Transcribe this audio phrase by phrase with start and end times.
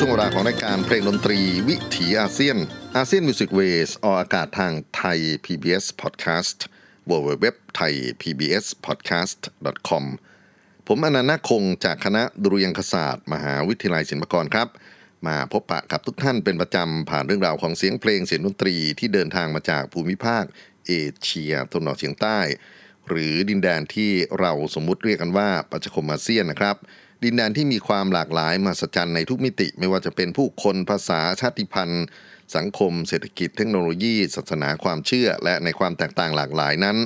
[0.00, 2.56] ช่วงเวลาของรายการเพลงดนตรีวิถีอาเซียน
[2.96, 6.58] อาเซียนมิวสิกเวสออกอากาศทางไทย PBS Podcast
[7.10, 7.46] w w w
[7.78, 9.40] t h a i PBS Podcast
[9.88, 10.04] com
[10.88, 14.68] ผมอนันต์คงจากคณะดุริยางคศาสตร์ มหาวิทยาลัยศิลปากรครับ
[15.26, 20.44] มาพบปะกับทุกท่านเป็นประจำ ผ่านเรื่องราวของเสียงเพลงเสียงดนตรีที่เดินทางมาจากภูมิภาค
[20.86, 20.92] เอ
[21.22, 22.38] เชียตะวันออกเฉียงใต้
[23.08, 24.10] หรือดินแดนที่
[24.40, 26.78] เราสมมุติเรียกกันว่าปัจจคมอาเซียนนะครับ
[27.24, 32.06] ดินแดนที่มีความหลากหลายมาสจันในทุกมิติ ไม่ว่าจะเป็นผู้คนภาษาชาติพันธุ์
[32.56, 36.96] สังคม เศรษฐกิจเทคโนโลยี ศาสนาความเชื่อ และในความแตกต่างหลากหลายนั้น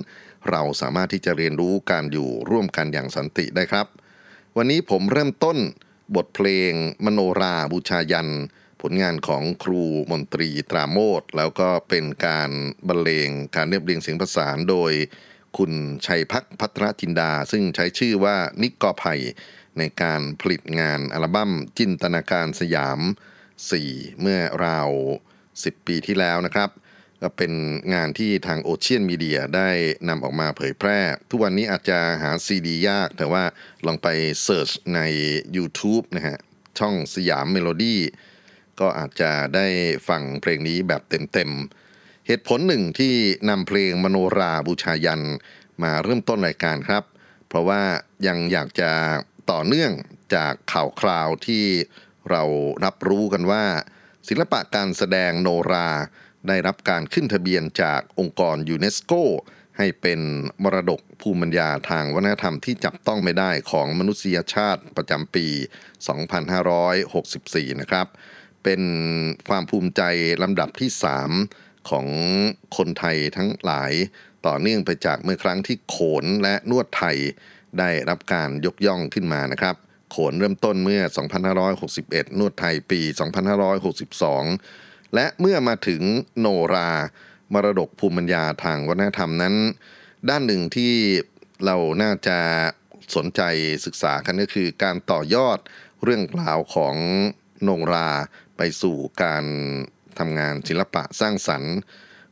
[0.51, 3.87] เราสามารถที่จะเรียนรู้การอยู่ร่วมกันอย่างสันติได้ครับ
[4.57, 5.59] วันนี้ผมเริ่มต้น
[6.17, 6.73] บทเพลง
[7.05, 8.31] มโนราบูชายัน
[8.81, 12.51] ผลงานของครูมนตรีตราโมดแล้วก็เป็นการ
[12.89, 14.93] บรรเลงการเรียบเรียงเสียงประสานโดย
[15.59, 15.73] คุณ
[16.07, 19.15] ชัยภัค ภัทรจินดา ซึ่งใช้ชื่อว่านิค กอไผ่
[19.79, 23.01] ในการผลิตงานอัลบั้มจินตนาการสยาม
[23.61, 24.91] 4 เมื่อราว
[25.41, 26.71] 10 ปีที่แล้วนะครับ
[27.23, 27.53] ก็เป็น
[27.95, 29.71] งานที่ทาง Ocean Media ได้
[30.09, 31.01] นำออกมาเผยแพร่
[31.31, 33.45] ทุกวันนี้อาจจะหาซีดียาก แต่ว่า
[33.87, 34.09] ลองไป
[34.43, 35.01] search ใน
[35.57, 36.39] YouTube นะฮะ
[36.79, 38.01] ช่อง Siam Melody
[38.81, 39.67] ก็อาจจะได้
[40.09, 43.15] ฟังเพลงนี้แบบเต็มๆ เหตุผลหนึ่งที่
[43.49, 45.23] นำเพลงมโนราบูชายัน
[45.83, 47.05] มาเริ่มต้นรายการครับ
[47.49, 47.83] เพราะว่า
[48.27, 48.91] ยังอยากจะ
[49.51, 49.93] ต่อเนื่อง
[50.35, 51.65] จากข่าวคราวที่
[52.31, 52.43] เรา
[52.85, 53.65] รับรู้กันว่า
[54.29, 55.91] ศิลปะการแสดงโนรา
[56.49, 59.13] ได้รับการขึ้นทะเบียนจากองค์กรยูเนสโก
[59.79, 60.21] ให้เป็น
[60.63, 65.47] มรดกภูมิปัญญาทางวัฒนธรรมที่จับต้องไม่ได้ของมนุษยชาติประจำปี
[66.85, 68.07] 2564 นะครับ
[68.65, 68.83] เป็น
[69.49, 70.03] ความภูมิใจ
[70.43, 70.91] ลำดับที่
[71.39, 72.07] 3 ของ
[72.77, 73.93] คนไทยทั้งหลาย
[74.47, 77.19] ต่อเนื่องไปจากเมื่อครั้งที่โขนและนวดไทย
[77.79, 79.77] ได้รับการยกย่องขึ้นมานะครับ
[80.11, 81.03] โขนเริ่มต้นเมื่อ
[81.71, 83.01] 2561 นวดไทยปี
[83.89, 86.03] 2562 และเมื่อมาถึง
[86.41, 86.91] โนรา
[87.53, 89.55] มรดกภูมิปัญญาทางวัฒนธรรมนั้น
[90.29, 90.95] ด้านหนึ่งที่
[91.65, 92.39] เราน่าจะ
[93.17, 93.43] สนใจ
[93.87, 95.59] ศึกษากันก็คือการต่อยอด
[96.05, 96.95] เรื่องราวของ
[97.63, 98.11] โนรา
[98.57, 99.45] ไปสู่การ
[100.19, 101.75] ทำงานศิลปะสร้างสรรค์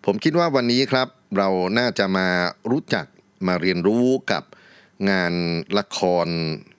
[0.05, 1.09] ผมคิดว่าวันนี้ครับ
[1.39, 1.49] เรา
[1.79, 2.29] น่าจะมา
[2.71, 3.07] รู้จัก
[3.47, 4.43] มาเรียนรู้กับ
[5.11, 5.33] งาน
[5.79, 6.27] ละคร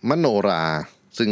[0.10, 0.66] มโนรา
[1.18, 1.32] ซึ่ง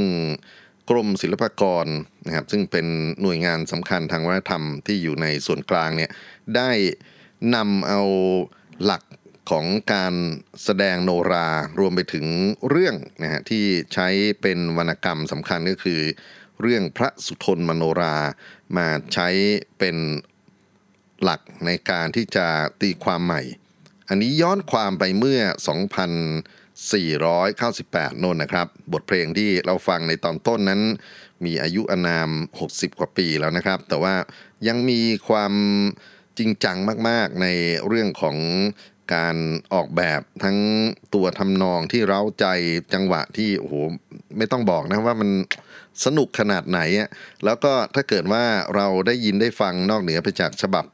[0.89, 1.85] กรมศิลปากร
[2.25, 2.85] นะครับซึ่งเป็น
[3.21, 6.11] หน่วยงานสำคัญทางวัฒนธรรมที่อยู่ในส่วนกลางเนี่ย
[6.55, 6.71] ได้
[7.55, 8.01] นำเอา
[8.83, 9.03] หลัก
[9.51, 10.13] ของการ
[10.63, 11.47] แสดงโนรา
[11.79, 12.25] รวมไปถึง
[12.69, 14.07] เรื่องนะฮะที่ใช้
[14.41, 16.01] เป็นวรรณกรรมสำคัญก็คือ
[16.61, 18.17] เรื่องพระสุทนมโนรา
[18.77, 19.29] มาใช้
[19.79, 19.97] เป็น
[21.23, 22.47] หลักในการที่จะ
[22.81, 23.41] ตีความใหม่
[24.09, 25.41] อันนี้ย้อนความไปเมื่อ
[26.87, 30.81] 498โน่นนะครับ บทเพลงที่เราฟังในตอนต้นนั้น
[31.45, 32.29] มีอายุอานาม
[32.63, 34.15] 60 กว่าปีแล้วนะครับ แต่ว่า
[34.67, 35.53] ยังมีความ
[36.37, 36.77] จริงจัง
[37.09, 37.47] มากๆใน
[37.87, 38.37] เรื่องของ
[39.13, 39.35] การ
[39.73, 40.57] ออกแบบทั้ง
[41.13, 42.45] ตัวทำนองที่เร้าใจ
[42.93, 43.75] จังหวะที่โอ้โห
[44.37, 45.29] ไม่ต้องบอกนะว่ามัน
[46.05, 47.09] สนุกขนาดไหนอะ
[47.45, 48.43] แล้วก็ถ้าเกิดว่า
[48.75, 50.85] เราได้ยินได้ฟังนอกเหนือไปจากฉบับ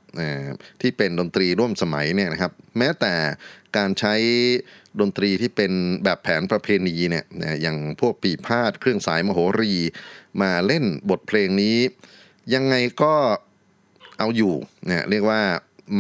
[0.82, 3.14] ที่เป็นดนตรีร่วมสมัยเนี่ยนะครับ แม้แต่
[3.78, 4.16] การใช้
[5.00, 5.72] ดนตรีที่เป็น
[6.04, 7.26] แบบแผนประเพณีเนี่ย
[7.62, 9.74] อย่างพวกปีพาดเครื่องสายมโหรี
[10.42, 11.78] มาเล่นบทเพลงนี้
[12.54, 13.16] ยังไงก็
[14.20, 14.54] เอาอยู่
[14.88, 15.42] เนี่ยเรียกว่า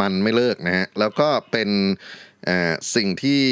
[0.02, 1.70] มันไม่เลิกนะฮะแล้วก็เป็น
[2.96, 3.44] สิ่งที่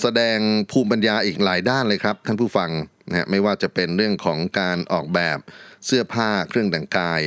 [0.00, 0.38] แสดง
[0.70, 2.70] ภูมิปัญญาอีกหลายด้านเลยครับ ท่านผู้ฟัง
[3.08, 5.38] นะไม่ว่าจะเป็นเรื่องของการออกแบบ
[5.86, 7.20] เสื้อผ้าเครื่องแต่งกาย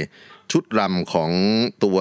[0.51, 1.31] ชุดรำของ
[1.83, 1.99] ตัว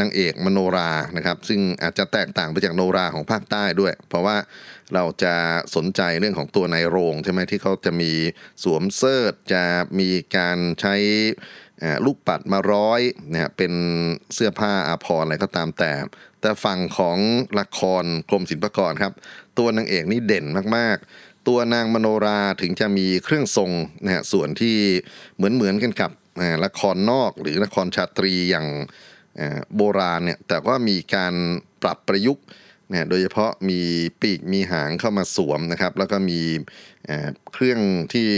[0.00, 4.36] นางเอกมโนรานะครับ ซึ่งอาจจะแตกต่างไปจากโนราของภาคใต้ด้วย เพราะว่า
[4.94, 5.34] เราจะ
[5.74, 8.12] สนใจเรื่องของตัวในโรงใช่ไหมที่เขาจะมี
[8.64, 9.64] สวมเสื้อจะ
[9.98, 10.94] มีการใช้
[12.04, 13.00] ลูกปัดมาร้อย
[13.30, 13.72] เนี่ยเป็น
[14.34, 15.92] เสื้อผ้าอาภรณ์อะไรก็ตามแต่
[16.40, 17.18] แต่ฝั่งของ
[17.58, 19.12] ละครกรมศิลปากรครับ
[19.58, 20.44] ตัวนางเอกนี่เด่น
[20.76, 23.70] มากๆ ตัวนางมโนราถึงจะมีเครื่องทรง
[24.04, 24.76] นะฮะส่วนที่
[25.36, 26.10] เหมือนเหมือนกันกับ
[26.64, 28.66] ละครนอกหรือละครชาตรีอย่าง
[29.76, 31.34] โบราณเนี่ยแต่ก็มีการ
[31.82, 32.44] ปรับประยุกต์
[32.90, 33.80] นะโดยเฉพาะมี
[34.22, 36.40] ปีกมีหางเข้ามาสวมนะครับ แล้วก็มี
[37.52, 37.80] เครื่อง
[38.14, 38.28] ที่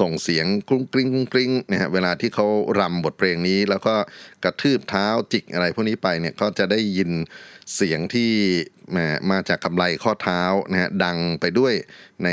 [0.00, 2.46] ส่งเสียงกรุ้งกริ้งกริ้งนะฮะเวลาที่เขา
[2.80, 3.94] รำบทเพลงนี้ แล้วก็
[4.44, 7.10] กระทืบเท้าจิกอะไรพวกนี้ไปเนี่ยก็จะได้ยิน
[7.74, 8.30] เสียงที่
[9.30, 11.74] มาจากกำไลข้อเท้านะฮะดังไปด้วย
[12.24, 12.28] ใน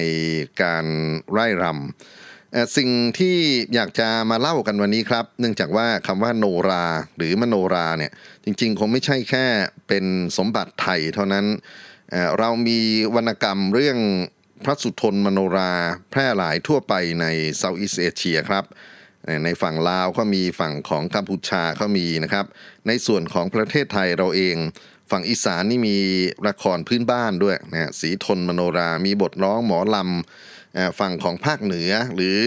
[0.62, 0.86] การ
[1.32, 2.33] ไร่รำ
[2.78, 2.90] สิ่ง
[3.20, 3.38] ที่
[3.74, 6.86] อยากจะมาเล่ากันวันนี้ครับ เนื่องจากว่าคำว่าโนรา
[7.18, 8.12] หรือมโนราเนี่ย
[8.44, 9.46] จริงๆ คงไม่ใช่แค่
[9.88, 10.06] เป็น
[10.38, 11.46] สมบัติไทยเท่านั้น
[12.40, 12.80] เรามี
[13.16, 13.98] วรรณกรรมเรื่อง
[14.64, 15.72] พระสุทนมโนรา
[16.12, 17.26] แพร่หลายทั่วไปใน
[17.58, 18.64] เซาท์อีสเอเชียครับ
[19.44, 22.46] ในฝั่งลาวก็มีฝั่งของกัมพูชาก็มีนะครับ
[22.88, 24.56] ในส่วนของประเทศไทยเราเอง
[25.12, 25.98] ฝั่งอีสานนี่มี
[26.48, 30.53] ละครพื้นบ้านด้วยนะสีทนมโนรา มีบทร้องหมอลำ
[31.00, 32.38] ฝั่งของภาคเหนือหรือ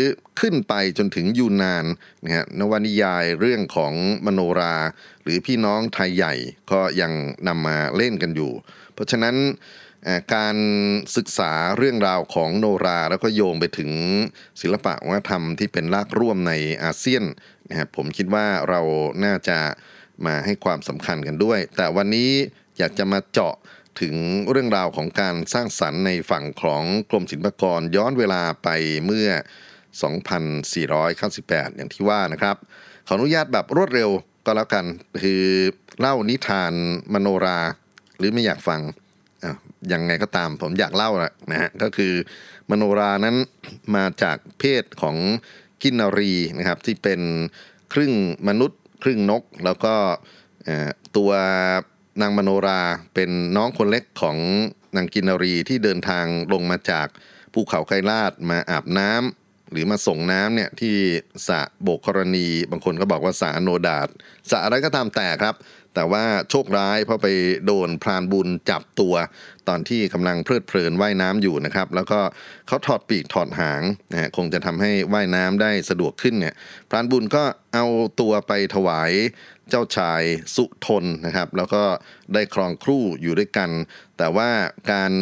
[0.40, 1.84] ขึ้นไปจนถึงยูนนาน
[2.24, 3.92] นะฮะนวนิยายเรื่องของ
[4.26, 4.76] มโนรา
[5.22, 6.34] หรือพี่น้องไทยใหญ่
[6.72, 7.12] ก็ยัง
[7.48, 8.52] นำมาเล่นกันอยู่
[8.94, 9.36] เพราะฉะนั้น
[10.34, 10.56] การ
[11.16, 13.90] ศึกษาเรื่องราวของโนรา แล้วก็โยงไปถึง
[14.60, 16.52] ศิลปะวัฒนธรรมที่เป็นรากร่วมใน
[16.82, 17.24] อาเซียน
[17.68, 18.80] นะครับผมคิดว่าเรา
[19.24, 19.58] น่าจะ
[20.26, 22.30] มาให้ความสำคัญกันด้วย แต่วันนี้
[22.78, 23.54] อยากจะมาเจาะ
[24.00, 24.14] ถึง
[24.50, 28.68] เรื่องราวของการสร้างสรรค์ในฝั่งของกรมศิลปากรย้อนเวลาไป
[29.04, 29.28] เมื่อ
[30.12, 32.56] 2498 อย่างที่ว่านะครับ
[33.06, 34.10] ขออนุญาตแบบรวดเร็ว
[34.46, 34.84] ก็แล้วกัน
[35.22, 35.44] คือ
[36.00, 36.72] เล่านิทาน
[37.12, 37.58] มโนรา
[38.18, 38.80] หรือไม่อยากฟัง
[39.92, 42.12] ยังไงก็ตามผมอยากเล่าละนะฮะก็คือ
[42.70, 43.36] มโนรานั้น
[43.96, 45.16] มาจากเพศของ
[45.82, 47.20] กินรีนะครับที่เป็น
[47.92, 48.12] ครึ่ง
[48.48, 49.94] มนุษย์ ครึ่งนก แล้วก็
[51.16, 51.30] ตัว
[52.20, 52.80] นางมโนรา
[53.14, 54.36] เป็นน้องคนเล็กของ
[54.96, 57.06] นางกินรีที่เดินทางลงมาจาก
[57.52, 60.94] ภูเขาไคลาดมาอาบน้ำหรือมาส่งน้ำเนี่ยที่
[61.48, 64.08] สะโบกกรณี บางคนก็บอกว่าสะโนดาด
[64.50, 65.54] สะอะไรก็ตามแต่ครับ
[65.96, 67.28] แต่ว่าโชคร้ายเพราะไป
[67.66, 69.14] โดนพรานบุญจับตัว
[69.68, 72.20] ตอนที่กำลังเพลิดเพลินว่ายน้ำอยู่นะครับ แล้วก็
[72.66, 76.54] เขาถอดปีกถอดหางนะคงจะทำให้ว่ายน้ำได้สะดวกขึ้นเนี่ย
[76.90, 77.86] พรานบุญก็เอา
[78.20, 79.12] ตัวไปถวาย
[79.70, 80.22] เจ้าชาย
[80.56, 81.82] สุทนนะครับ แล้วก็
[82.34, 83.70] ได้ครองครู่อยู่ด้วยกัน
[84.18, 84.50] แต่ว่า
[84.92, 85.12] การ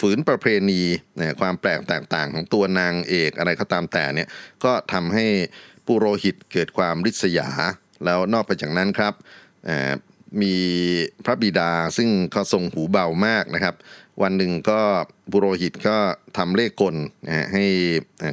[0.00, 0.82] ฝืนประเพณี
[1.18, 4.28] นะความแปลกแตกต่างของตัวนางเอกอะไรก็ตามแต่เนี่ย
[4.64, 5.26] ก็ทำให้
[5.86, 7.48] ปุโรหิตเกิดความริษยา
[8.04, 9.14] แล้วนอกไปจากนั้นครับ
[10.42, 10.54] มี
[11.24, 13.74] พระบิดาซึ่งก็ทรงหูเบามากนะครับ
[14.22, 14.80] วันหนึ่งก็
[15.32, 15.96] บุโรหิตก็
[16.36, 16.96] ทำเลขกล
[17.52, 17.64] ให้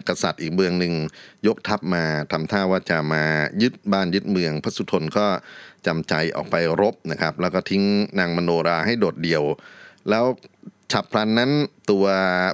[0.08, 0.94] กษัตริย์อีกเมืองหนึ่ง
[1.48, 3.24] ยกทัพมาทำท่าว่าจะมา
[3.62, 5.28] ยึดบ้านยึดเมือง พระสุทนก็
[5.88, 7.84] จำใจออกไปรบนะครับ แล้วก็ทิ้ง
[8.20, 9.44] นางมโนราให้โดดเดี่ยว
[10.10, 10.26] แล้ว
[10.92, 11.52] ฉับพลันนั้น
[11.92, 12.06] ตัว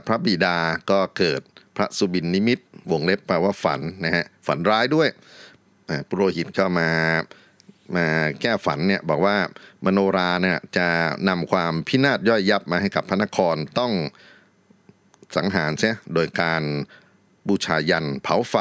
[0.07, 0.57] พระบิดา
[0.91, 1.41] ก็เกิด
[1.77, 2.59] พระสุบินนิมิต
[2.91, 5.07] วงเล็บแปลว่าฝันนะฮะฝันร้ายด้วย
[6.07, 6.89] ปุโรหิตก็มา
[7.95, 8.07] มา
[8.41, 9.37] แก้ฝันเนี่ยบอกว่า
[9.85, 10.87] มโนราเนี่ยจะ
[11.29, 13.93] นำความพินาศย่อยยับมาให้กับพระนครต้อง
[15.35, 16.63] สังหารใช่โดยการ
[17.47, 18.55] บูชายันเผาไฟ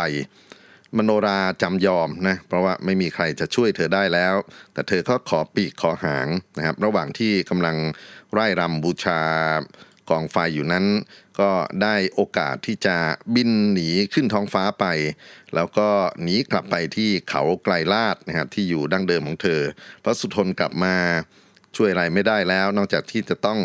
[0.96, 4.34] มโนราจำยอมนะเพราะว่าไม่มีใครจะช่วยเธอได้แล้ว
[4.72, 7.76] แต่เธอก็ขอปีกขอหางนะครับ ระหว่างที่กำลัง
[8.32, 9.20] ไร่รำบูชา
[10.10, 10.84] กองไฟอยู่นั้น
[11.40, 11.50] ก็
[11.82, 12.96] ได้โอกาสที่จะ
[13.34, 14.86] บินหนีขึ้นท้องฟ้าไป
[15.54, 15.88] แล้วก็
[16.22, 19.60] หนีกลับไปที่เขาไกลลาดนะครับที่อยู่ดั้งเดิมของเธอ
[20.02, 20.96] พระสุทนกลับมา
[21.76, 23.60] ช่วยอะไรไม่ได้แล้ว นอกจากที่จะต้อง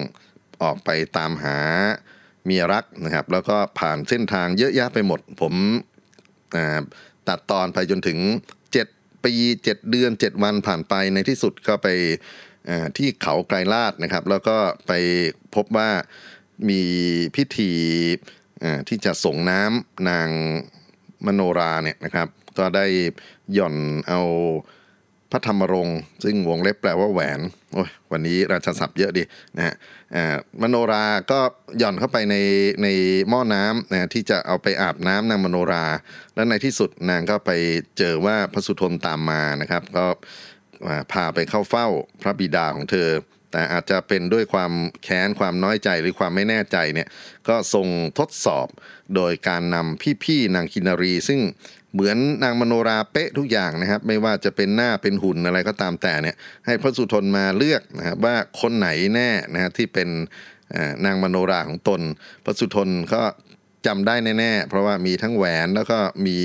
[0.63, 1.57] ออกไปตามหา
[2.45, 5.53] เมียรักนะครับ แล้วก็ผ่านเส้นทางเยอะแยะไปหมด ผม
[7.27, 8.19] ตัดตอนไปจนถึง
[8.71, 9.33] 7 ปี
[9.67, 11.87] 7 เดือน 7 วันผ่านไปในที่สุดก็ไป
[12.97, 14.57] ที่เขาไกลลาดนะครับ แล้วก็
[14.87, 14.91] ไป
[15.55, 15.89] พบว่า
[16.69, 16.81] มี
[17.35, 17.71] พิธี
[18.87, 20.29] ที่จะส่งน้ำนาง
[21.25, 22.85] มโนราเนี่ยนะครับ ก็ได้
[23.53, 23.75] หย่อน
[24.07, 24.21] เอา
[25.31, 27.39] พระธรรมรงค์ซึ่งวงเล็บแปลว่าแหวน
[27.73, 29.23] โอ้ยวันนี้ราชศัพท์เยอะดี
[29.57, 29.75] นะฮะ
[30.61, 31.39] มโนราก็
[31.77, 32.35] หย่อนเข้าไปใน
[32.83, 32.87] ใน
[33.29, 35.85] หม้อน้ำนะที่จะเอาไปอาบน้ำนางมโนรา
[36.35, 37.51] แล้วในที่สุดนางก็ไป
[37.97, 40.05] เจอว่าพระสุทนตามมานะครับ ก็
[41.11, 41.87] พาไปเข้าเฝ้า
[42.21, 43.09] พระบิดาของเธอ
[43.51, 44.71] แต่อาจจะเป็นด้วยความ
[45.03, 47.07] แค้นความน้อยใจหรือความไม่แน่ใจเนี่ย
[47.47, 47.87] ก็ทรง
[48.19, 48.67] ทดสอบ
[49.15, 51.39] โดยการนำพี่ๆนางกินารี ซึ่ง
[51.93, 56.35] เหมือนนางมโนราเป๊ะทุกอย่างนะครับ ไม่ว่าจะเป็นหน้าเป็นหุ่นอะไรก็ตามแต่เนี่ย
[56.65, 60.09] ให้พระสุทนมาเลือกนะครับว่าคนไหนแน่นะฮะที่เป็น
[61.05, 62.01] นางมโนราของตน
[62.43, 63.23] พระสุทนก็
[63.87, 66.37] จำได้แน่ๆ เพราะว่ามีทั้งแหวนแล้วก็มี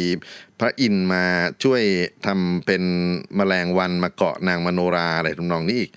[0.61, 1.25] พระอินมา
[1.65, 1.83] ช่วย
[2.27, 2.83] ทำเป็น
[3.39, 5.91] มแมลงวันมาเกาะนางมโนราอะไรทำนองนี้อีก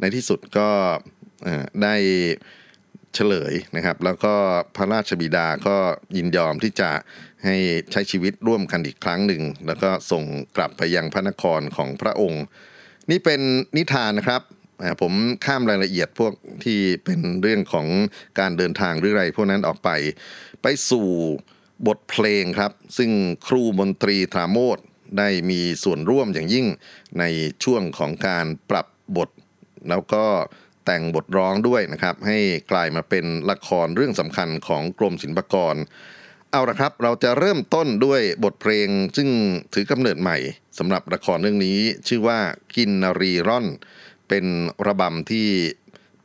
[0.00, 0.68] ในที่สุดก็
[1.82, 1.94] ได้
[3.14, 4.34] เฉลยนะครับ แล้วก็
[4.76, 5.76] พระราชบิดาก็
[6.16, 6.90] ยินยอมที่จะ
[7.44, 7.56] ให้
[7.92, 10.24] ใช้ชีวิตร่วมกันอีกครั้งหนึ่ง แล้วก็ส่ง
[10.56, 12.44] กลับไปยังพระนครของพระองค์
[13.10, 13.40] นี่เป็น
[13.76, 14.42] นิทานนะครับ
[15.00, 15.12] ผม
[15.44, 16.32] ข้ามรายละเอียดพวก
[16.64, 17.86] ที่เป็นเรื่องของ
[18.40, 19.90] การเดินทางหรืออะไรพวกนั้นออกไป
[20.62, 21.08] ไปสู่
[21.86, 23.10] บทเพลงครับ ซึ่ง
[23.46, 24.78] ครูมนตรีธราโมด
[25.18, 26.66] ได้มีส่วนร่วมอย่างยิ่ง
[27.18, 27.24] ใน
[27.64, 29.30] ช่วงของการปรับบท
[29.88, 30.24] แล้วก็
[30.86, 32.38] แต่งบทร้องด้วยนะครับ ให้
[32.70, 35.76] กลายมาเป็นละครเรื่องสำคัญของกรมศิลปากร
[36.50, 39.28] เอาละครับ เราจะเริ่มต้นด้วยบทเพลง ซึ่ง
[39.74, 40.36] ถือกำเนิดใหม่
[40.78, 42.38] สำหรับละครเรื่องนี้ชื่อว่า
[42.76, 43.66] กินนารีร่อน
[44.28, 44.46] เป็น
[44.86, 45.48] ระบำที่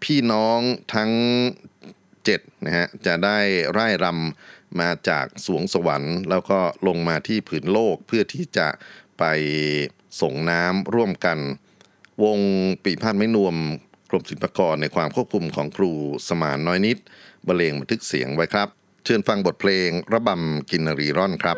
[0.04, 0.60] พี่น้อง
[0.94, 1.12] ทั้ง
[2.26, 3.40] เจ็ดนะฮะจะได้
[3.72, 8.68] ไร่รำมาจากสวงสวรรค์ แล้วก็ลงมาที่ผืนโลกเพื่อที่จะ
[9.20, 9.24] ไป
[10.22, 11.38] ส่งน้ำร่วมกัน
[12.24, 12.40] วง
[12.84, 13.56] ปีพาดไม่นวม
[14.10, 15.92] กรมศิลปากรในความควบคุมของครู
[16.28, 16.98] สมานน้อยนิด
[17.48, 18.68] บรรเลงบันทึกเสียงไว้ครับ
[19.06, 21.58] เชิญฟังบทเพลงระบำกินรีร่อนครับ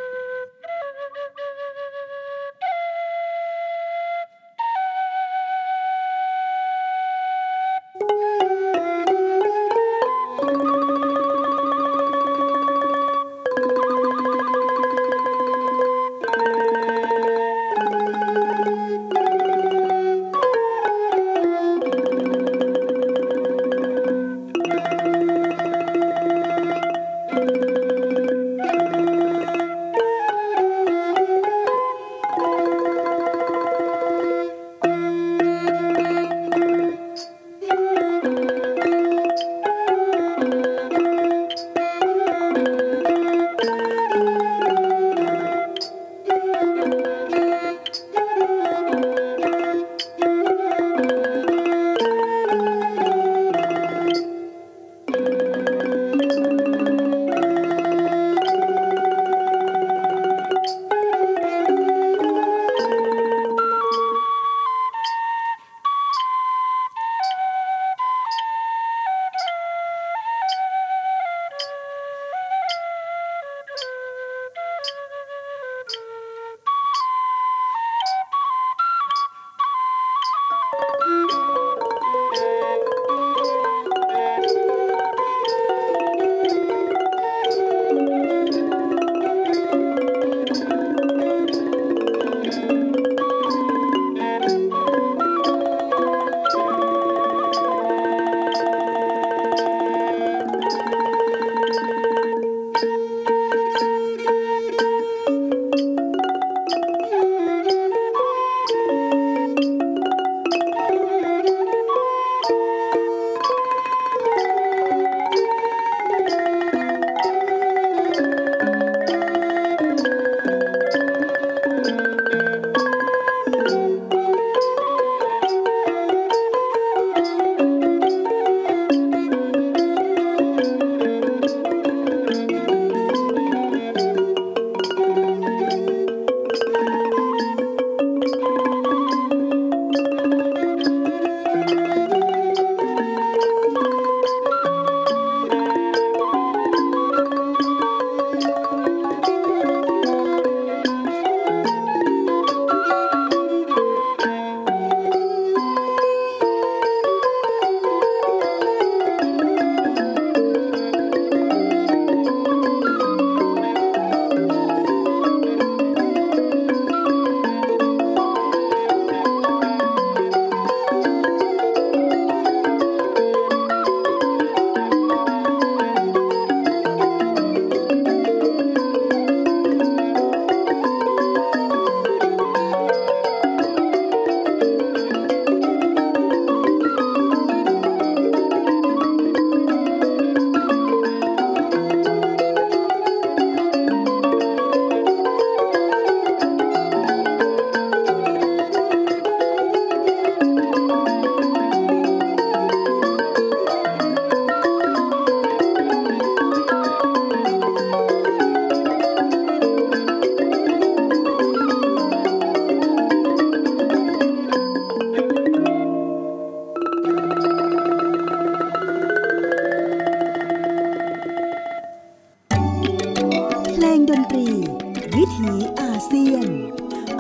[225.54, 226.48] ีอาเซียน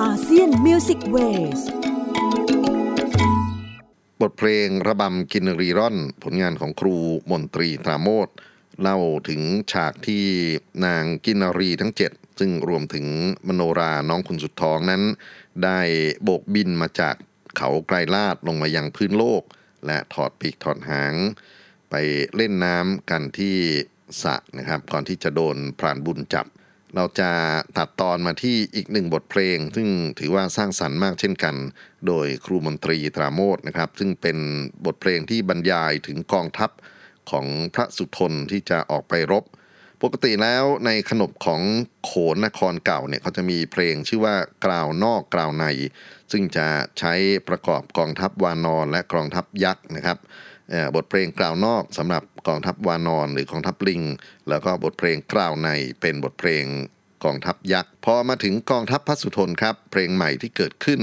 [0.01, 1.61] ASEAN Music Ways
[4.21, 6.95] บทเพลงระบำกินรีร่อน ผลงานของครู
[7.31, 8.29] มนตรีตราโมท
[8.81, 10.25] เล่าถึงฉากที่
[10.85, 13.05] นางกินรีทั้งเจ็ดซึ่งรวมถึง
[13.47, 15.03] มโนราห์น้องนุชสุดท้องนั้น
[15.63, 15.79] ได้
[16.23, 17.15] โบกบินมาจาก
[17.57, 19.43] เขาไกลลาดลงมายังพื้นโลก
[19.85, 21.13] และถอดปีกถอดหาง
[21.89, 21.95] ไป
[22.35, 23.55] เล่นน้ำกันที่
[24.23, 26.45] สะนะครับก่อนที่จะโดนพรานบุญจับ
[26.95, 27.31] เราจะ
[27.77, 29.87] ตัดตอนมาที่อีกหนึ่งบทเพลง ซึ่ง
[30.19, 31.55] ถือว่าสร้างสรรค์มากเช่นกัน
[32.07, 34.37] โดยครูมนตรีตราโมดนะครับ ซึ่งเป็น
[34.85, 36.69] บทเพลงที่บรรยายถึงกองทัพ
[37.31, 39.43] ของพระสุทนที่จะออกไปรบ
[40.03, 41.61] ปกติแล้วในขนบของ
[42.03, 45.65] โขนนครเก่าเนี่ยเขาจะมีเพลงชื่อว่ากล่าวนอกกล่าวใน
[46.31, 46.67] ซึ่งจะ
[46.99, 47.13] ใช้
[47.49, 50.17] ประกอบกองทัพวานอนและกองทัพยักษ์นะครับ
[50.95, 54.01] บทเพลงกล่าวนอกสำหรับกองทัพวานอนหรือกองทัพลิง
[54.49, 55.69] แล้วก็บทเพลงกล่าวใน
[56.01, 56.65] เป็นบทเพลง
[57.23, 61.01] กองทัพยักษ์พอมาถึงกองทัพพระสุทนครับ เพลงใหม่ที่เกิดขึ้น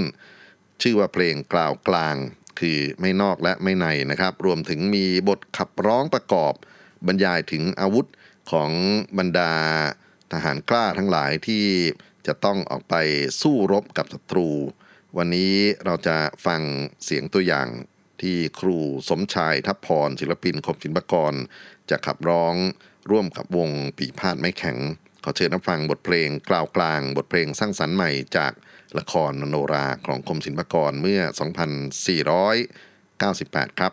[0.83, 2.17] ชื่อว่าเพลงกล่าวกลาง
[2.61, 6.55] คือไม่นอกและไม่ในนะครับ รวมถึงมีบทขับร้องประกอบ
[7.07, 8.07] บรรยายถึงอาวุธ
[8.51, 8.71] ของ
[9.19, 9.53] บรรดา
[10.33, 11.65] ทหารกล้าทั้งหลายที่
[12.27, 12.95] จะต้องออกไป
[13.41, 14.49] สู้รบกับศัตรู
[15.17, 16.61] วันนี้เราจะฟัง
[17.05, 17.69] เสียงตัวอย่าง
[18.23, 21.33] ที่ครูสมชายทัพพร ศิลปินคมศิลปกร
[21.91, 22.55] จะขับร้อง
[23.11, 24.79] ร่วมกับวงปีพาดไม้แข็ง
[25.25, 28.53] ขอเชิญรับฟังบทเพลงกล่าวกลาง บทเพลงสร้างสรรค์ใหม่จาก
[28.99, 31.21] ละครโนราของคมศิลปกรเมื่อ
[33.69, 33.93] 2498 ครับ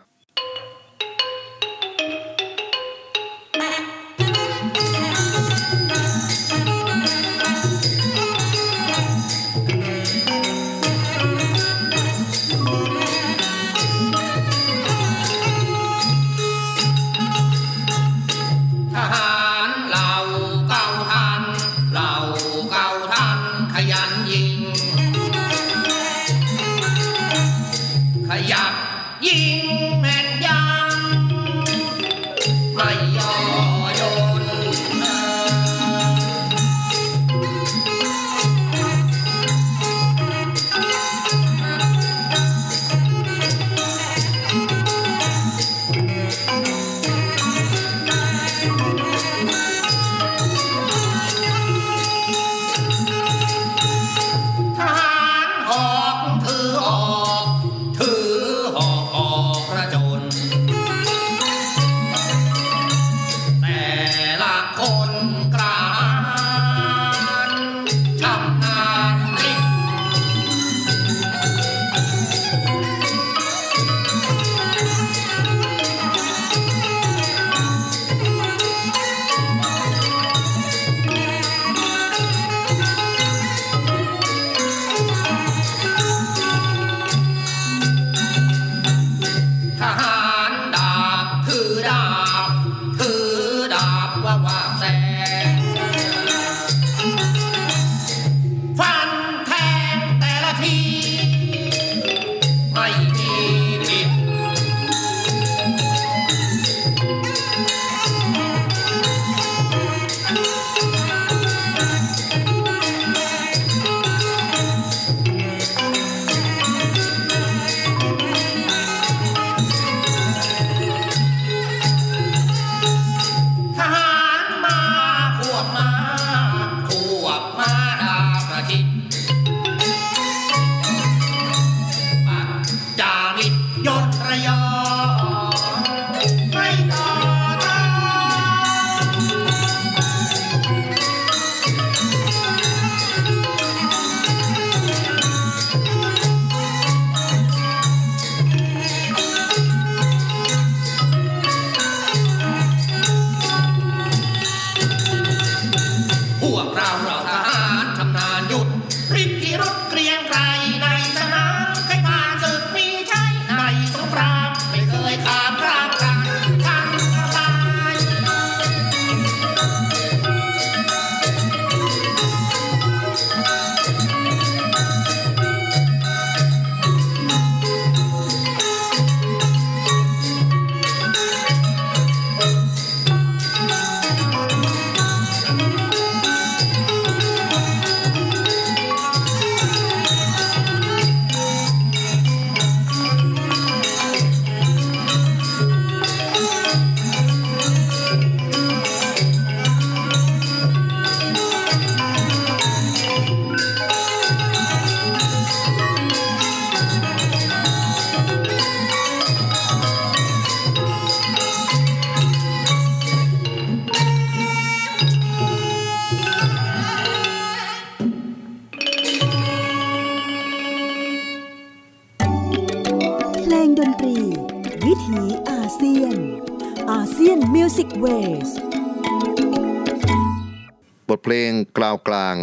[231.16, 232.36] ทเพลงกล่าวกลาง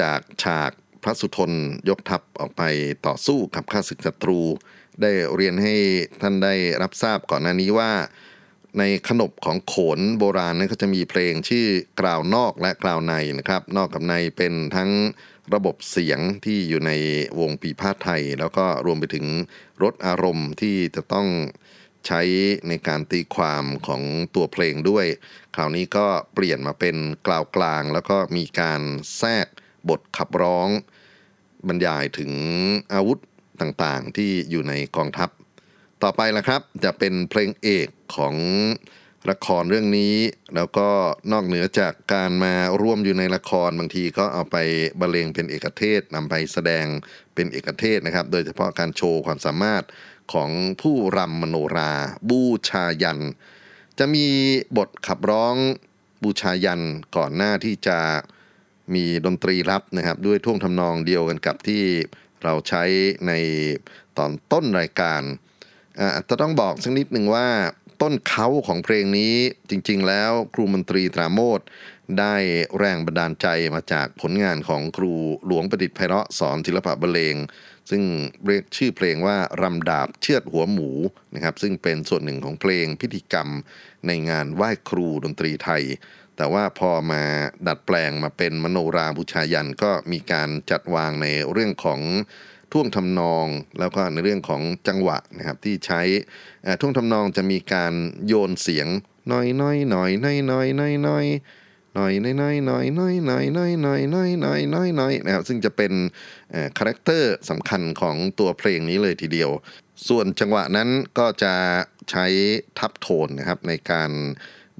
[0.00, 0.70] จากฉาก
[1.02, 1.52] พระสุทน
[1.88, 2.62] ยกทัพออกไป
[3.06, 4.40] ต่อสู้กับข้าศึกศัตรู
[5.02, 5.74] ได้เรียนให้
[6.20, 7.92] ท่านได้รับทราบก่อนหน้านี้ว่า
[8.78, 11.66] ในขนบของโขนโบราณนั้นก็จะมีเพลงชื่อ
[12.00, 14.90] กล่าวนอกและกล่าวในนะครับ นอกกับในเป็นทั้ง
[15.54, 16.92] ระบบเสียงที่อยู่ใน
[17.40, 19.26] วงปีพาดไทย แล้วก็รวมไปถึง
[19.82, 21.26] รสอารมณ์ที่จะต้อง
[22.06, 22.20] ใช้
[22.68, 24.02] ในการตีความของ
[24.34, 25.06] ตัวเพลงด้วย
[25.54, 28.80] คราวนี้ก็เปลี่ยนมาเป็นกล่าวกลาง แล้วก็มีการ
[29.18, 29.46] แทรก
[29.88, 30.68] บทขับร้อง
[31.68, 32.32] บรรยายถึง
[32.92, 33.18] อาวุธ
[33.60, 35.30] ต่างๆ ที่อยู่ในกองทัพ
[36.02, 38.34] ต่อไปละครับ จะเป็นเพลงเอกของ
[39.30, 40.16] ละครเรื่องนี้
[40.54, 40.88] แล้วก็
[41.32, 44.56] นอกเหนือจากการมาร่วมอยู่ในละครบางทีก็เอาไป
[45.00, 46.86] บรรเลงเป็นเอกเทศนำไปแสดง
[47.34, 49.82] เป็นเอกเทศนะครับ โดยเฉพาะการโชว์ความสามารถ
[50.32, 50.50] ของ
[50.82, 51.92] ผู้รำมโนรา
[52.30, 53.20] บูชายัน
[53.98, 54.26] จะมี
[54.76, 55.56] บทขับร้อง
[56.22, 56.82] บูชายัน
[57.16, 57.98] ก่อนหน้าที่จะ
[58.94, 61.84] มีดนตรีรับนะครับ ด้วยท่วงทำนองเดียวกันกับที่
[62.42, 62.84] เราใช้
[63.26, 63.32] ใน
[64.18, 65.22] ตอนต้นรายการ
[65.98, 67.48] อ่าจะต้องบอกสักนิดหนึ่งว่า
[68.02, 69.34] ต้นเขาของเพลงนี้
[69.70, 71.60] จริงๆ แล้วครูมนตรีตราโมท
[72.18, 72.34] ได้
[72.78, 75.12] แรงบันดาลใจมาจากผลงานของครู
[75.46, 77.36] หลวงประดิษฐ์ไพเราะสอนศิลปะบรรเลง
[77.90, 78.02] ซึ่ง
[78.46, 80.90] เรียกชื่อเพลงว่ารำดาบเชือดหัวหมู
[81.34, 83.48] นะครับซึ่งเป็นส่วนหนึ่งของเพลงพิธีกรรม
[84.06, 85.84] ในงานไหว้ครูดนตรีไทย
[86.36, 87.22] แต่ว่าพอมา
[87.66, 92.00] ดัดแปลงมาเป็นมโนราบูชายันก็มีการจัดวางในเรื่องของ
[92.72, 93.46] ท่วงทำนอง
[93.78, 96.02] แล้วก็ในเรื่องของจังหวะนะครับที่ใช้
[96.80, 97.92] ท่วงทำนองจะมีการ
[98.26, 98.88] โยนเสียง
[99.32, 101.26] น้อยน้อยน้อยน้อยน้อยน้อยน้อย
[101.94, 105.92] หน้อยน้อยน้อยน้อยน้อยน้อยน้อยน้อยน้อยน้อยน้อยนะครับซึ่งจะเป็น
[106.78, 109.50] คาแรคเตอร์สำคัญของตัวเพลงนี้เลยทีเดียว
[110.08, 111.54] ส่วนจังหวะนั้นก็จะ
[112.10, 112.26] ใช้
[112.78, 114.10] ทับโทนนะครับในการ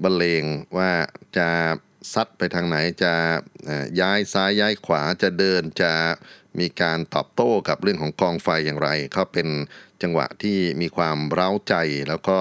[0.03, 0.43] บรรเลง
[0.77, 0.91] ว่า
[1.37, 1.49] จะ
[2.13, 3.13] ซัดไปทางไหนจะ
[3.99, 5.93] ย้ายซ้ายย้ายขวาจะเดินจะ
[6.59, 9.47] มีการตอบโต้กับเรื่องของกองไฟอย่างไร ก็เป็น
[10.01, 11.75] จังหวะที่มีความเร้าใจ
[12.09, 12.39] แล้วก็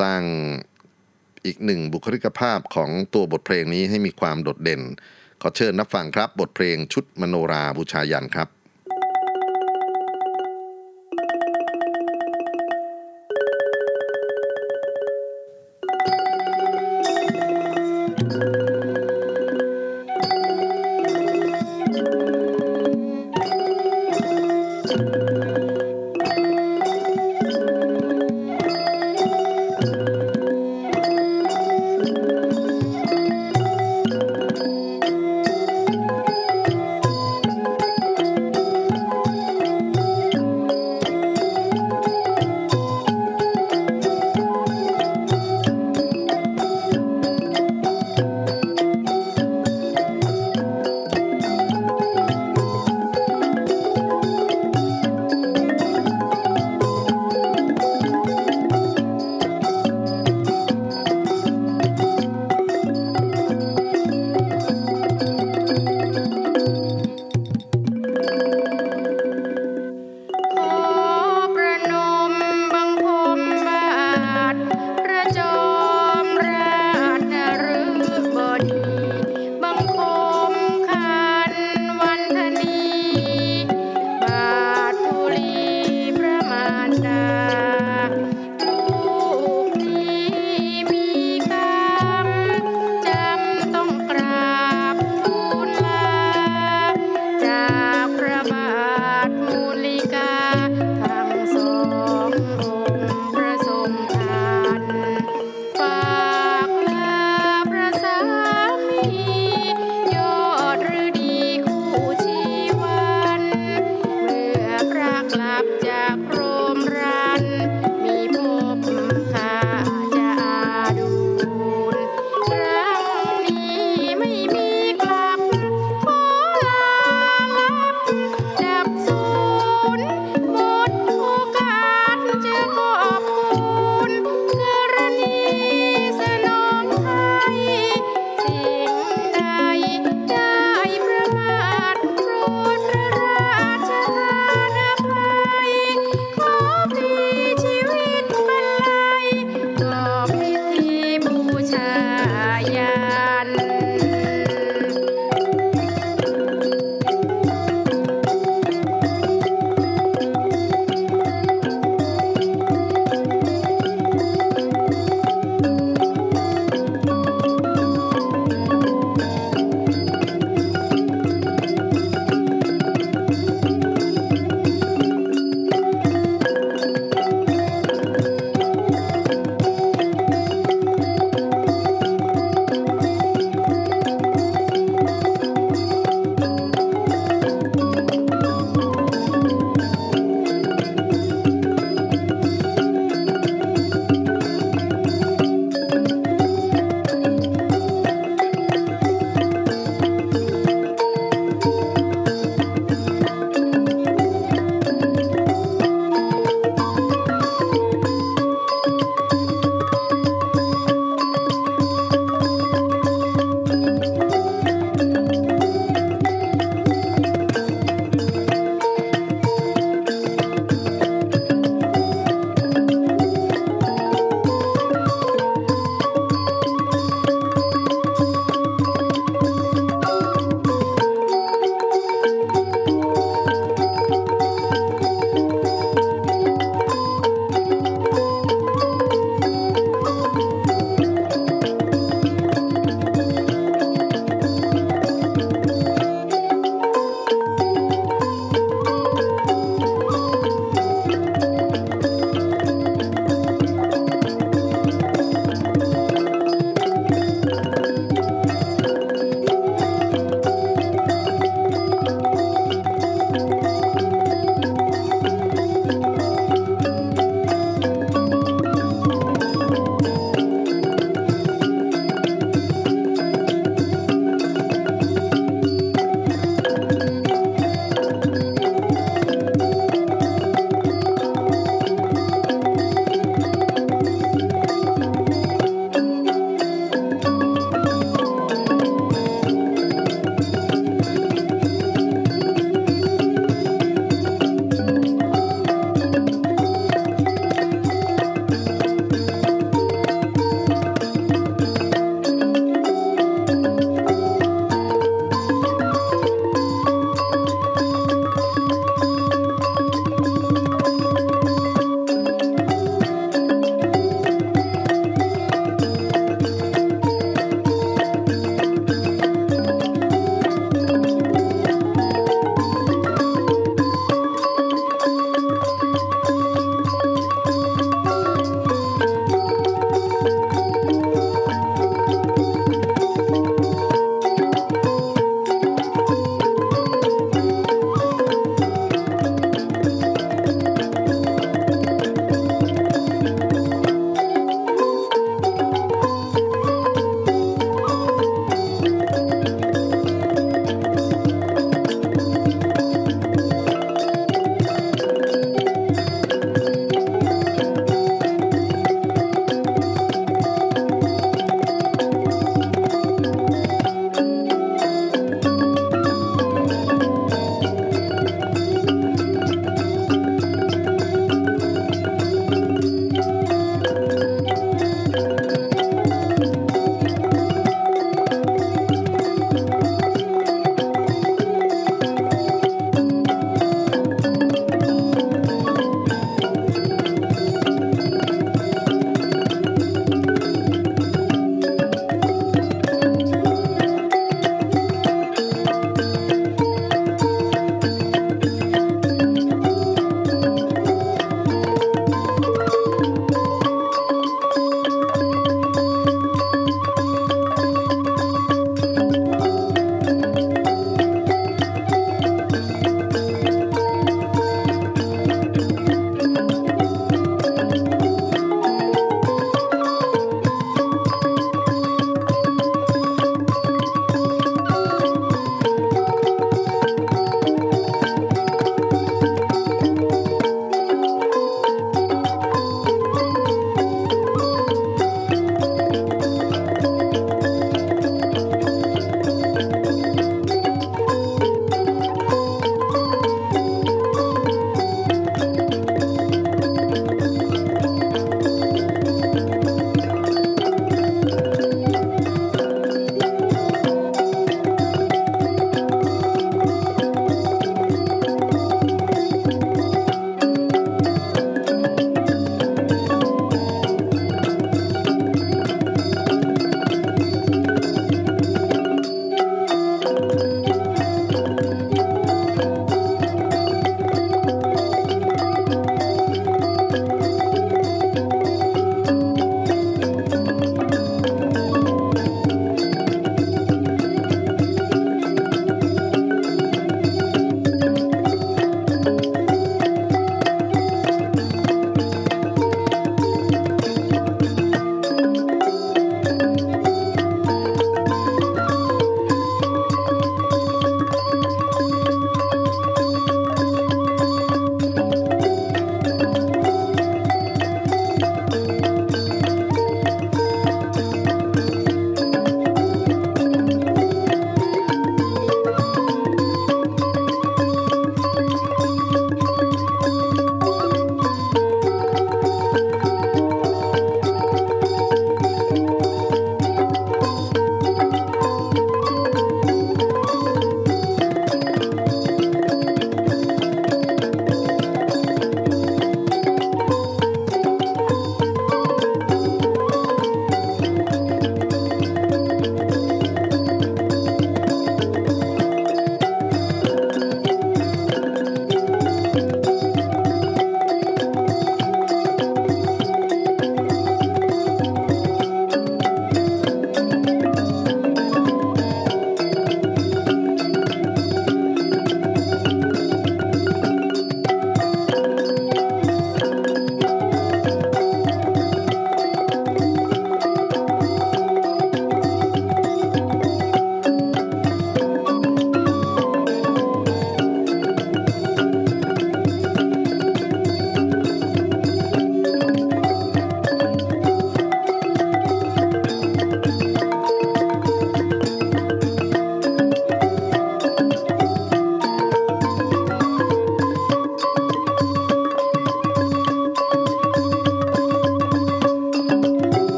[0.00, 0.22] สร้าง
[1.46, 4.82] อีกหนึ่งบุคลิกภาพของตัวบทเพลงนี้ให้มีความโดดเด่น
[5.42, 8.48] ขอเชิญนับฟังครับบทเพลงชุดมโนราบูชายันครับ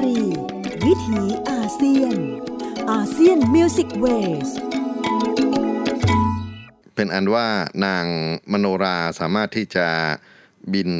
[0.00, 0.16] ตรี
[0.86, 2.16] วิถีอาเซียน
[2.90, 4.48] ASEAN Music Ways
[6.94, 7.46] เป็นอันว่า
[7.84, 8.06] นาง
[8.52, 9.88] มโนราห์สามารถที่จะ
[10.72, 10.90] บิน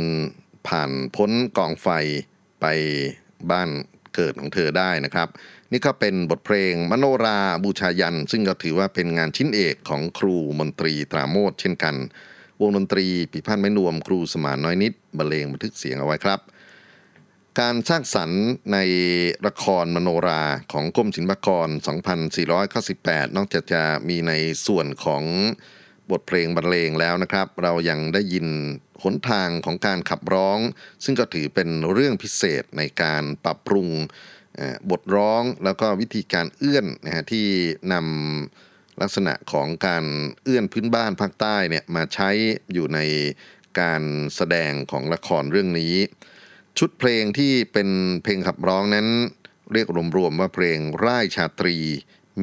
[0.66, 1.88] ผ่านพ้นกองไฟ
[2.60, 2.66] ไป
[3.50, 3.70] บ้าน
[4.14, 5.28] เกิดของเธอได้นะครับ
[5.72, 11.94] นี่ก็เป็นบทเพลงมโนราห์บูชายัญ ซึ่งก็ถือว่าเป็นงานชิ้นเอกของครูมนตรีตราโมทเช่นกัน
[12.60, 16.40] วงดนตรีปี่พาทย์ไม้นวมครูสมานน้อยนิดบรรเลงบันทึกเสียงเอาไว้ครับ
[17.60, 18.42] การสร้างสรรค์
[18.72, 18.78] ใน
[19.46, 20.42] ละครมโนรา
[20.72, 21.68] ของกรมศิลปากร
[22.52, 24.32] 2498 นอกจากจะมีใน
[24.66, 25.22] ส่วนของ
[26.10, 28.46] บทเพลงบรรเลงแล้วนะครับ เรายังได้ยิน
[29.02, 30.58] หนทางของการขับร้อง
[31.04, 33.88] ซึ่งก็ถือเป็นเรื่องพิเศษในการปรับปรุง
[34.90, 37.46] บทร้องแล้วก็วิธีการเอื้อนนะฮะที่
[37.92, 40.04] นำลักษณะของการ
[40.42, 42.30] เอื้อนพื้นบ้านภาคใต้เนี่ยมาใช้
[42.72, 43.00] อยู่ใน
[43.80, 44.02] การ
[44.36, 45.94] แสดงของละครเรื่องนี้
[46.78, 47.88] ชุดเพลงที่เป็น
[48.22, 49.06] เพลงขับร้องนั้น
[49.72, 51.76] เรียกรวมๆว่าเพลงร่ายชาตรี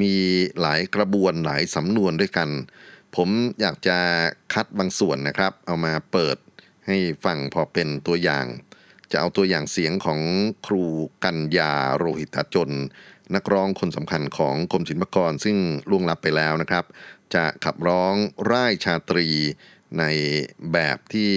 [0.02, 0.16] มี
[0.60, 2.50] หลายกระบวนหลายสำนวนด้วยกัน
[3.16, 3.30] ผม
[3.60, 3.98] อยากจะ
[4.54, 6.38] คัดบางส่วนนะครับ เอามาเปิด
[6.88, 8.46] ให้ฟังพอเป็นตัวอย่าง
[9.12, 10.20] จะเอาตัวอย่างเสียงของ
[10.68, 10.84] ครู
[11.24, 12.72] กัญญาโรหิตาจน
[13.36, 15.58] นักร้องคนสำคัญของกรมศิลปากรซึ่ง
[15.90, 16.86] ล่วงลับไปแล้วนะครับ
[17.36, 18.16] จะขับร้อง
[18.52, 19.28] ร่ายชาตรี
[20.00, 20.04] ใน
[20.72, 21.32] แบบที่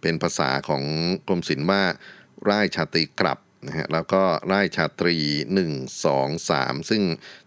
[0.00, 0.82] เป็นภาษาของ
[1.26, 1.82] กรมศิลป์ว่า
[2.48, 4.22] ร่ายชาตรีกลับนะฮะแล้วก็
[4.52, 5.16] ร่ายชาตรี
[5.62, 7.02] 1 2 3 ซึ่ง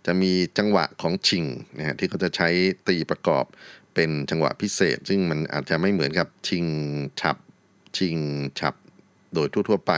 [0.06, 1.46] จะมีจังหวะของชิง
[1.78, 2.50] นะฮะที่เขาจะใช้
[2.88, 3.46] ตีประกอบ
[3.96, 6.66] เป็นจังหวะพิเศษ ซึ่งมันอาจจะไม่เหมือนกับชิง
[7.22, 7.38] ฉับ
[7.98, 8.18] ชิง
[8.60, 8.76] ฉับ
[9.34, 9.94] โดยทั่วๆไป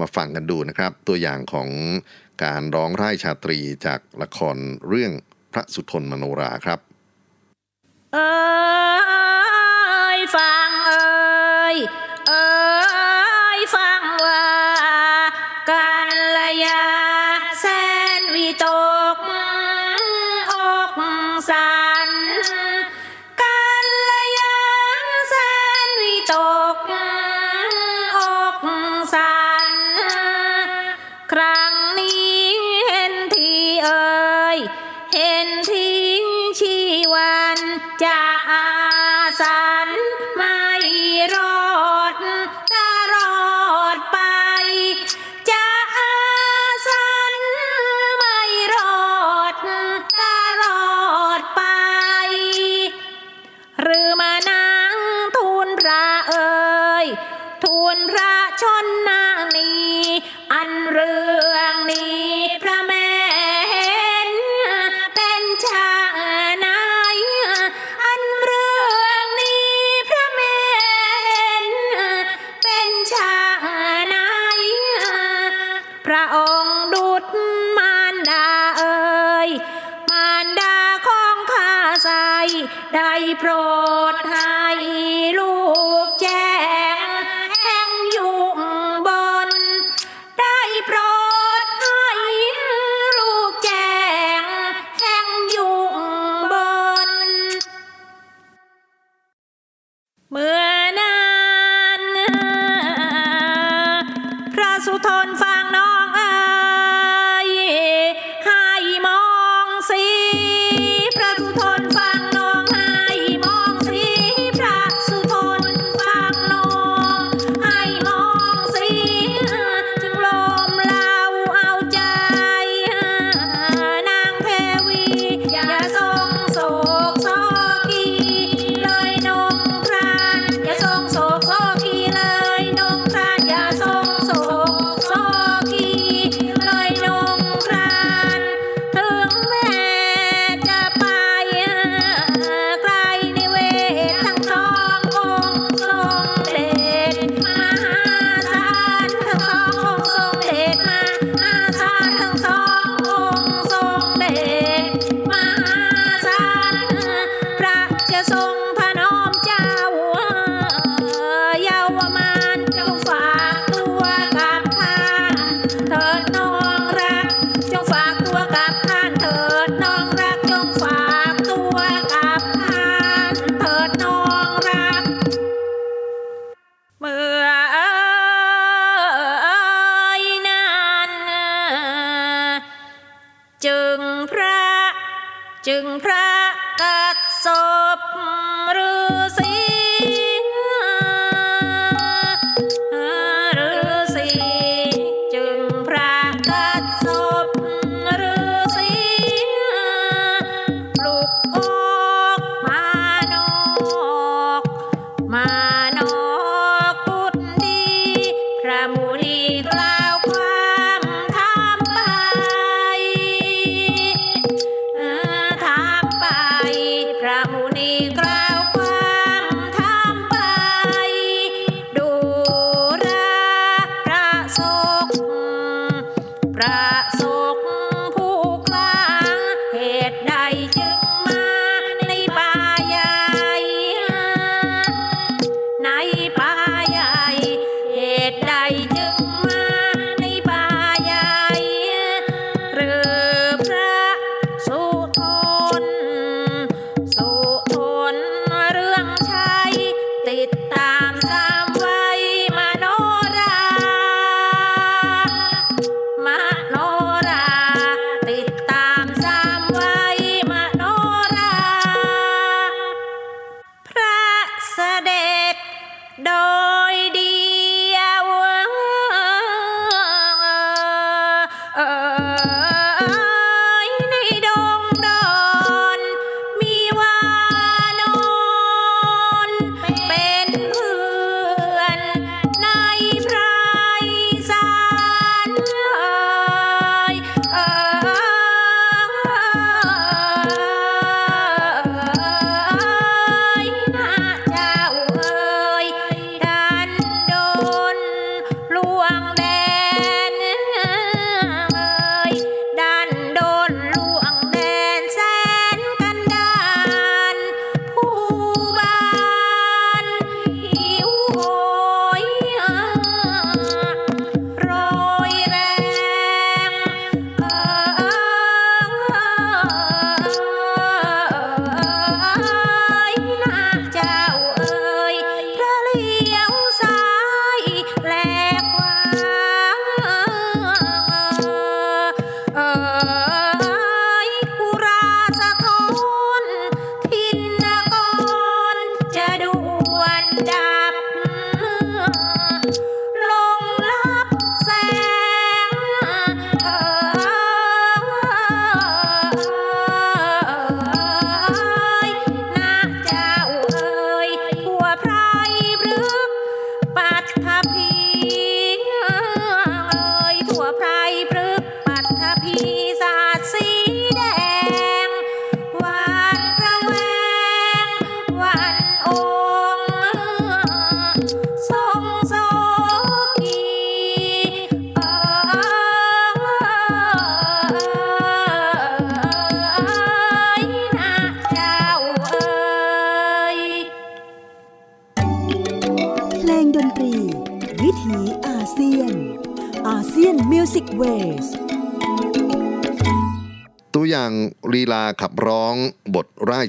[0.00, 1.68] มาฟังกันดูนะครับ ตัวอย่างของ
[2.44, 4.56] การร้องไร่ชาตรีจากละคร
[4.88, 5.12] เรื่อง
[5.52, 6.80] พระสุทนมโนราครับ
[8.12, 8.26] เอ้
[10.16, 10.65] ยฟังเอ้
[11.72, 11.74] ย
[12.28, 12.44] เอ้
[13.58, 14.46] ยฟังว่า
[15.70, 17.15] การละยา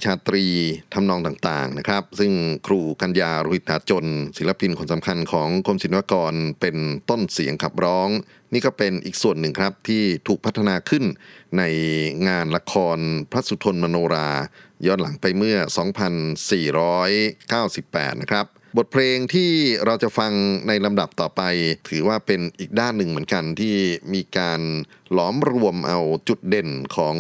[0.06, 0.46] ชาตรี
[0.94, 2.32] ทำนองต่างๆนะครับ ซึ่ง
[2.68, 4.06] ครูกัญญารุหิตาจน
[4.38, 6.78] ศิลปินคนสำคัญของกรมศิลปากรเป็น
[7.10, 8.10] ต้นเสียงขับร้อง
[8.54, 11.04] นี่ก็เป็นอีกส่วนหนึ่งครับที่ถูกพัฒนาขึ้น
[11.58, 11.64] ใน
[12.28, 12.98] งานละคร
[13.32, 14.30] พระสุทนมโนรา
[14.86, 15.58] ย้อนหลังไปเมื่อ
[17.30, 18.46] 2498 นะครับ
[18.78, 19.52] บทเพลงที่
[19.86, 20.32] เราจะฟัง
[20.68, 21.42] ในลำดับต่อไป
[21.90, 23.76] ถือว่าเป็นอีกด้านหนึ่งเหมือนกันที่
[24.14, 24.62] มีการ
[25.12, 27.16] หลอมรวมเอาจุดเด่นของ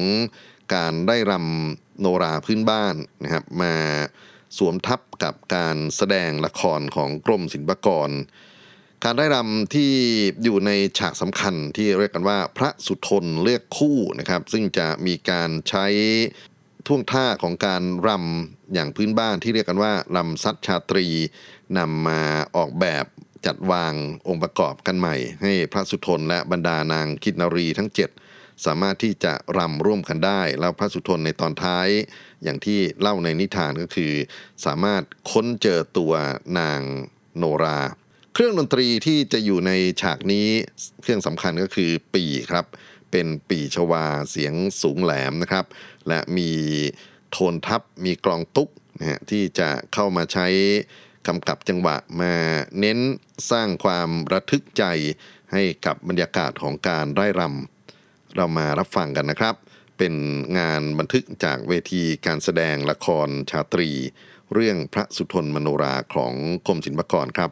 [0.73, 3.75] การได้รำ โนราพื้นบ้านนะครับมา
[4.57, 8.09] สวมทับกับการแสดงละครของกรมศิลปากร
[9.03, 9.91] การได้รำที่
[10.43, 15.87] อยู่ในฉากสำคัญที่เรียกกันว่าพระสุทนเลือกคู่นะครับ ซึ่งจะมีการใช้
[16.87, 21.07] ท่วงท่าของการรำอย่างพื้นบ้านที่เรียกกันว่ารำซัดชาตรี
[21.77, 22.21] นำมา
[22.55, 23.05] ออกแบบ
[23.45, 23.93] จัดวาง
[24.27, 27.99] องค์ประกอบกันใหม่ ให้พระสุทนและบรรดานางคิดนารีทั้ง 7
[28.65, 31.87] สามารถที่จะรำร่วมกันได้ แล้วพระสุทนในตอนท้าย
[32.43, 34.13] อย่างที่เล่าในนิทานก็คือ
[34.65, 36.13] สามารถค้นเจอตัว
[36.59, 36.81] นาง
[37.37, 37.79] โนรา
[38.33, 40.47] เครื่องดนตรีที่จะอยู่ในฉากนี้
[41.01, 42.65] เครื่องสำคัญก็คือปีครับ
[43.11, 45.65] เป็นปีชวาเสียงสูงแหลมนะครับ
[46.07, 46.51] และมี
[47.31, 50.47] โทนทับมีกลองตุ๊กนะฮะที่จะเข้ามาใช้
[51.27, 52.33] กำกับจังหวะมา
[52.79, 52.99] เน้น
[53.51, 54.83] สร้างความระทึกใจ
[55.53, 57.76] ให้กับบรรยากาศของการไร่รำ
[58.35, 59.55] เรามารับฟังกันนะครับ
[59.97, 60.13] เป็น
[60.59, 63.89] งานบันทึกจากเวทีการแสดงละครชาตรี
[64.53, 66.33] เรื่องพระสุทนมโนราของ
[66.67, 67.51] กรมศิลปากรครับ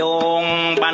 [0.00, 0.02] จ
[0.40, 0.42] ง
[0.82, 0.90] บั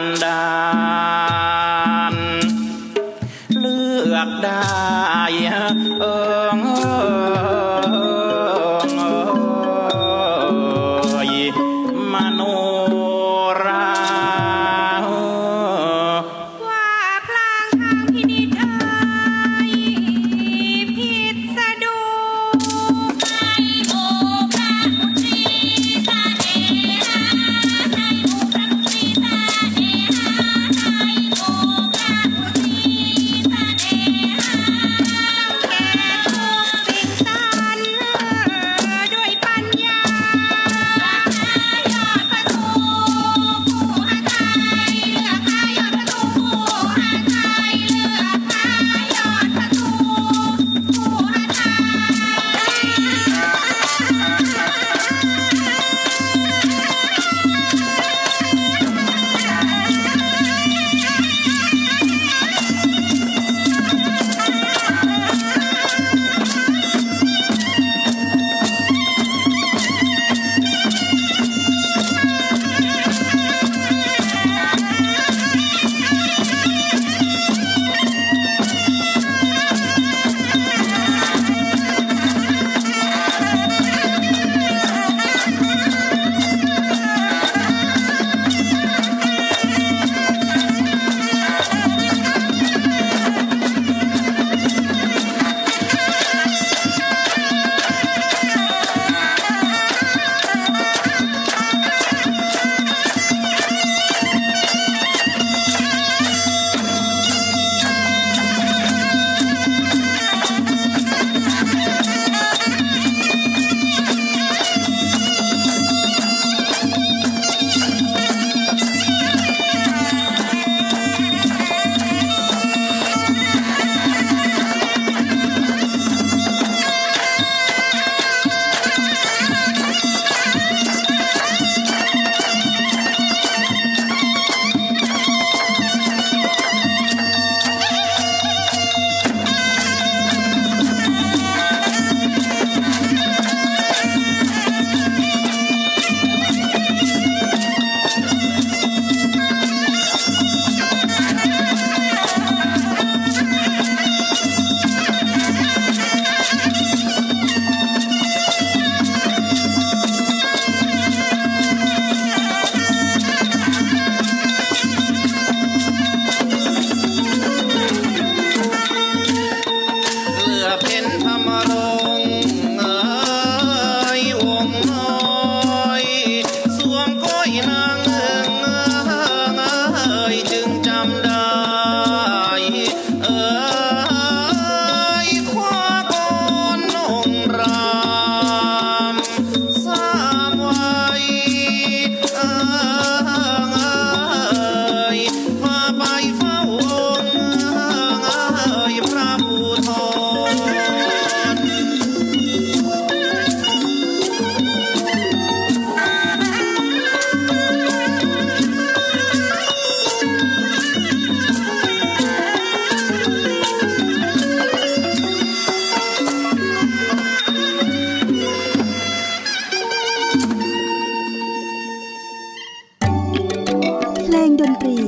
[224.52, 224.98] งดนตรี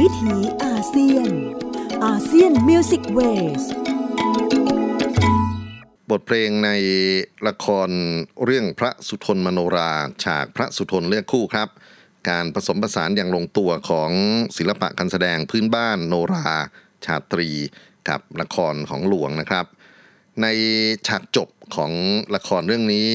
[0.00, 1.30] วิถีอาเซียน
[2.04, 3.62] ASEAN Music Ways
[6.10, 6.70] บทเพลงใน
[7.48, 7.88] ละคร
[8.44, 9.92] เรื่องพระสุธนมโนราห์
[10.24, 11.68] ฉากพระสุธนเลือกคู่ครับ
[12.30, 14.10] การผสมผสานอย่างลงตัวของ
[14.56, 16.48] ศิลปะการแสดงพื้นบ้านโนรา
[17.04, 17.48] ชาตรี
[18.08, 19.66] กับละครของหลวงนะครับ
[20.42, 20.46] ใน
[21.08, 21.92] ฉากจบของ
[22.34, 23.10] ละครเรื่องนี้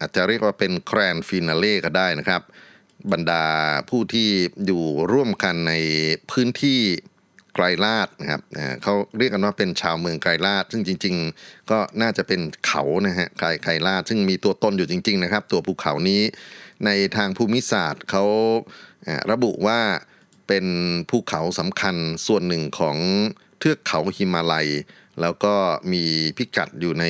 [0.00, 2.42] อาจจะเรียกว่าเป็นแกรนฟินาเล่ก็ได้นะครับ
[3.12, 3.44] บรรดา
[3.90, 4.28] ผู้ที่
[4.66, 5.74] อยู่ร่วมกันใน
[6.30, 6.80] พื้นที่
[7.54, 8.42] ไกรลาดนะครับ
[8.82, 16.22] เขาเรียกกันว่าเป็นชาวเมืองไกรลาด ซึ่งจริง ๆ ก็น่าจะเป็นเขานะฮะไกรไกรลาด ซึ่งมีตัวตนอยู่จริง ๆ นะครับ ตัวภูเขานี้
[16.84, 18.24] ในทางภูมิศาสตร์เขา
[19.06, 19.80] อ่าระบุว่า
[20.48, 20.66] เป็น
[21.10, 21.96] ภูเขาสำคัญ
[22.26, 22.96] ส่วนหนึ่งของ
[23.58, 24.68] เทือกเขาหิมาลัย
[25.20, 25.54] แล้วก็
[25.92, 26.04] มี
[26.36, 27.04] พิกัดอยู่ใน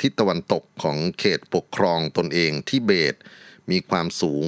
[0.00, 3.14] ทิศตะวันตกของเขตปกครองตนเองที่เบต
[3.70, 4.46] มีความสูง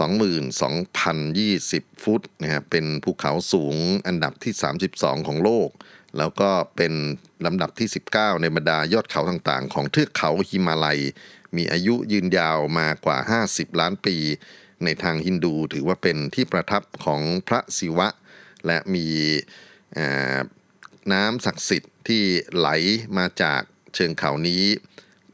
[0.00, 3.76] 22,020 ฟุตนะครับเป็นภูเขาสูง
[4.06, 4.54] อันดับที่
[4.90, 5.70] 32 ของโลก
[6.18, 6.92] แล้วก็เป็น
[7.46, 11.00] ลำดับที่ 19 ในบรรดายอดเขาต่างๆ ของเทือกเขาหิมาลัย
[11.56, 13.16] มีอายุยืนยาวมากว่า
[13.48, 14.16] 50 ล้านปี
[14.84, 18.08] ในทางฮินดูถือว่าเป็นที่ประทับของพระศิวะ
[18.66, 19.06] และมี
[21.12, 22.22] น้ำศักดิ์สิทธิ์ที่
[22.56, 22.68] ไหล
[23.18, 23.62] มาจาก
[23.94, 24.64] เชิงเขานี้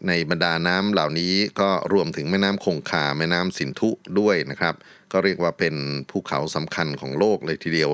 [0.06, 4.74] ในบรรดาน้ำเหล่านี้ก็รวมถึงแม่น้ำคงคาแม่น้ำสินธุด้วยนะครับ
[5.12, 5.74] ก็เรียกว่าเป็น
[6.10, 7.90] ภูเขาสำคัญของโลกเลยทีเดียว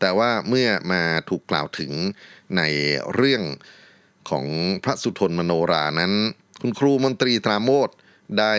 [0.00, 1.92] แต่ว่าเมื่อมาถูกกล่าวถึง
[2.56, 2.62] ใน
[3.14, 3.42] เรื่อง
[4.30, 4.46] ของ
[4.84, 6.12] พระสุทนมโนรานั้น
[6.60, 7.88] คุณครูมนตรีตราโมท
[8.38, 8.54] ได้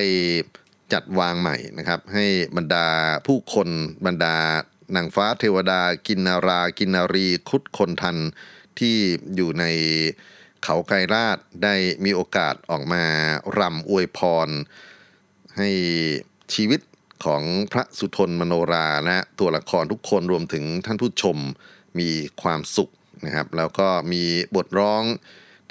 [0.93, 2.25] จัดวางใหม่นะครับ ให้
[2.57, 2.87] บรรดา
[3.27, 3.69] ผู้คน
[4.05, 4.35] บรรดา
[4.95, 8.17] นางฟ้าเทวดากินนารากินนารีคุดคนทัน
[8.79, 8.95] ที่
[9.35, 9.65] อยู่ใน
[10.63, 13.03] เขาไกรราชได้มีโอกาสออกมา
[13.59, 14.49] รำอวยพร
[15.57, 15.69] ให้
[16.53, 16.81] ชีวิต
[17.25, 21.37] ของพระสุทนมโนราและตัวละครทุกคนรวมถึงท่านผู้ชม
[21.99, 22.09] มี
[22.41, 22.91] ความสุข
[23.25, 24.23] นะครับ แล้วก็มี
[24.55, 25.03] บทร้อง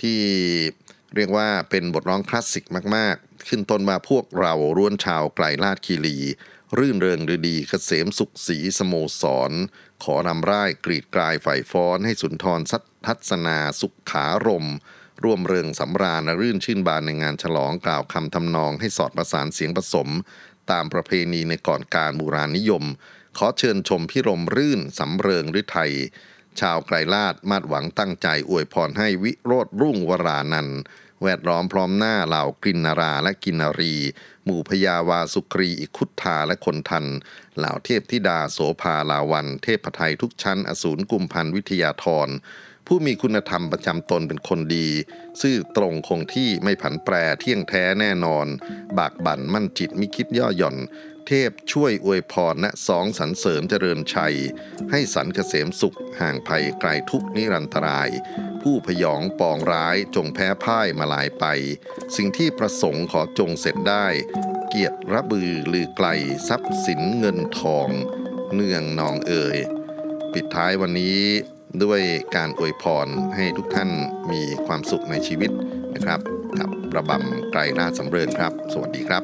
[0.03, 0.21] ที่
[1.15, 2.65] เรียกว่าเป็นบทร้องคลาสสิก
[2.97, 6.17] มาก ๆ ขึ้นต้นมาพวกเราร่วนชาวไกลลาดคีรี
[6.79, 9.53] รื่นเริงฤดีเกษมสุขสีสโมสร
[10.05, 14.67] ขอนำร่ายกรีดกลายฝ่ายฟ้อนให้สุนทรสัท ทัศนาสุขขารม
[15.25, 20.09] ร่วมเริงสำราญรื่นชื่นบานในงานฉลองกล่าวคำทำนองให้สอดประสานเสียงผสม
[20.71, 22.85] ตามประเพณีในก่อนการบูรานิยม
[23.39, 25.93] ขอเชิญชมพิรมรื่นสำเริงฤทัย
[26.61, 30.69] ชาวไกรลาดมาดหวังตั้งใจอวยพรให้วิโรธรุ่งวรานัน
[31.23, 33.95] แวดล้อมพร้อมหน้าเหล่ากรินนาราและกินนารี
[34.45, 37.07] หมู่พญาวาสุกรีอิคุธาและคนทัน
[37.57, 42.29] เหล่าเทพธิดาโสภาลาวัน เทพไทยทุกชั้น อสูรกุมพันธ์วิทยาธร
[42.87, 44.89] ผู้มีคุณธรรมประจำตนเป็นคนดี
[45.43, 48.47] ซื่อตรงคงที่ไม่ผันแปรเที่ยงแท้แน่นอน
[48.99, 50.77] บากบั่นมั่นจิตมิคิดย่อหย่อน
[51.27, 54.37] เทพช่วยอวยพรและสองสรรเสริญเจริญชัย
[54.91, 58.09] ให้สันเกษมสุขห่างภัยไกลทุกนิรันตราย
[58.63, 61.45] ผู้พยองปองร้ายจงแพ้พ่ายมาลายไป
[62.17, 64.07] สิ่งที่ประสงค์ขอจงเสร็จได้
[64.69, 66.09] เกียรติระบือลือไกล
[66.49, 67.89] ทรัพย์สินเงินทอง
[68.55, 69.59] เนื่องนองเอ่ย
[70.33, 71.23] ปิดท้ายวันนี้
[71.85, 72.01] ด้วย
[72.37, 73.07] การอวยพร
[73.37, 73.91] ให้ทุกท่าน
[74.33, 75.51] มีความสุขในชีวิต
[75.95, 76.21] นะครับ
[76.59, 79.23] กับประบำไกรนาชสำเริงครับ สวัสดีครับ